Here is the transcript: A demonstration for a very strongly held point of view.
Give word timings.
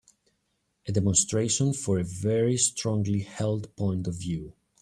A 0.87 0.91
demonstration 0.91 1.73
for 1.73 1.99
a 1.99 2.03
very 2.03 2.57
strongly 2.57 3.19
held 3.19 3.75
point 3.75 4.07
of 4.07 4.15
view. 4.15 4.55